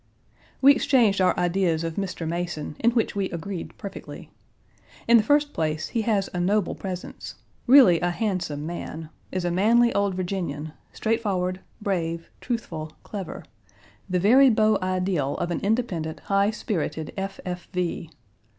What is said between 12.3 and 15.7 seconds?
truthful, clever, the very beau ideal of an